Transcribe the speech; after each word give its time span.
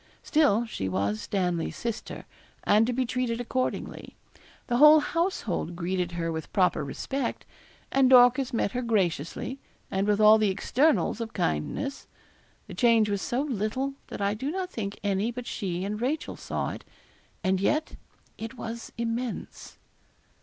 Still 0.23 0.65
she 0.65 0.89
was 0.89 1.21
Stanley's 1.21 1.77
sister, 1.77 2.25
and 2.63 2.87
to 2.87 2.91
be 2.91 3.05
treated 3.05 3.39
accordingly. 3.39 4.15
The 4.65 4.77
whole 4.77 4.99
household 4.99 5.75
greeted 5.75 6.13
her 6.13 6.31
with 6.31 6.51
proper 6.51 6.83
respect, 6.83 7.45
and 7.91 8.09
Dorcas 8.09 8.51
met 8.51 8.71
her 8.71 8.81
graciously, 8.81 9.59
and 9.91 10.07
with 10.07 10.19
all 10.19 10.39
the 10.39 10.49
externals 10.49 11.21
of 11.21 11.33
kindness. 11.33 12.07
The 12.65 12.73
change 12.73 13.09
was 13.11 13.21
so 13.21 13.41
little, 13.43 13.93
that 14.07 14.21
I 14.21 14.33
do 14.33 14.49
not 14.49 14.71
think 14.71 14.99
any 15.03 15.29
but 15.29 15.45
she 15.45 15.85
and 15.85 16.01
Rachel 16.01 16.35
saw 16.35 16.69
it; 16.71 16.83
and 17.43 17.61
yet 17.61 17.95
it 18.39 18.55
was 18.57 18.91
immense. 18.97 19.77